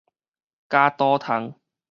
[0.67, 1.53] 絞刀蟲